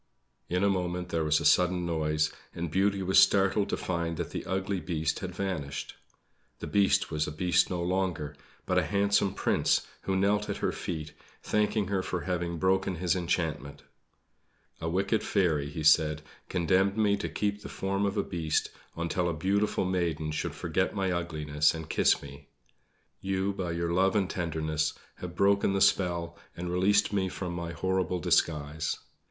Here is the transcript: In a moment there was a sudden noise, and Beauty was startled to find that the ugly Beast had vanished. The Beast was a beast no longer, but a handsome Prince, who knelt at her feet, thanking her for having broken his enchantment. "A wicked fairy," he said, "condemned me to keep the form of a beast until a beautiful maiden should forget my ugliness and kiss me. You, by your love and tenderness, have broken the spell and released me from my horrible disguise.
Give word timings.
In 0.49 0.63
a 0.63 0.67
moment 0.67 1.09
there 1.09 1.23
was 1.23 1.39
a 1.39 1.45
sudden 1.45 1.85
noise, 1.85 2.33
and 2.55 2.71
Beauty 2.71 3.03
was 3.03 3.19
startled 3.19 3.69
to 3.69 3.77
find 3.77 4.17
that 4.17 4.31
the 4.31 4.43
ugly 4.47 4.79
Beast 4.79 5.19
had 5.19 5.35
vanished. 5.35 5.93
The 6.57 6.65
Beast 6.65 7.11
was 7.11 7.27
a 7.27 7.31
beast 7.31 7.69
no 7.69 7.83
longer, 7.83 8.35
but 8.65 8.79
a 8.79 8.83
handsome 8.85 9.35
Prince, 9.35 9.85
who 10.01 10.15
knelt 10.15 10.49
at 10.49 10.57
her 10.57 10.71
feet, 10.71 11.13
thanking 11.43 11.85
her 11.89 12.01
for 12.01 12.21
having 12.21 12.57
broken 12.57 12.95
his 12.95 13.15
enchantment. 13.15 13.83
"A 14.79 14.89
wicked 14.89 15.21
fairy," 15.23 15.69
he 15.69 15.83
said, 15.83 16.23
"condemned 16.49 16.97
me 16.97 17.15
to 17.17 17.29
keep 17.29 17.61
the 17.61 17.69
form 17.69 18.03
of 18.07 18.17
a 18.17 18.23
beast 18.23 18.71
until 18.95 19.29
a 19.29 19.35
beautiful 19.35 19.85
maiden 19.85 20.31
should 20.31 20.55
forget 20.55 20.95
my 20.95 21.11
ugliness 21.11 21.75
and 21.75 21.91
kiss 21.91 22.23
me. 22.23 22.47
You, 23.19 23.53
by 23.53 23.73
your 23.73 23.93
love 23.93 24.15
and 24.15 24.27
tenderness, 24.27 24.95
have 25.17 25.35
broken 25.35 25.73
the 25.73 25.79
spell 25.79 26.39
and 26.57 26.71
released 26.71 27.13
me 27.13 27.29
from 27.29 27.53
my 27.53 27.71
horrible 27.73 28.19
disguise. 28.19 28.97